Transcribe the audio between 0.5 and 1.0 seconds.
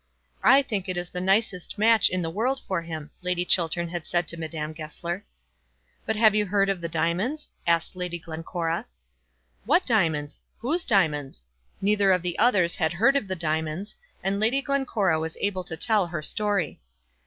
think it